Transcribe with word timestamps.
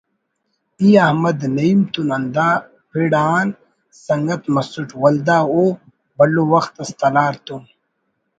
ای 0.81 0.91
احمد 1.05 1.39
نعیم 1.55 1.79
تون 1.93 2.07
ہندا 2.15 2.49
پڑآن 2.89 3.47
سنگت 4.05 4.43
مسٹ 4.53 4.89
ولدا 5.01 5.37
او 5.53 5.63
بھلو 6.17 6.43
وخت 6.53 6.73
اس 6.81 6.91
”تلار“ 6.99 7.35
تون 7.45 7.61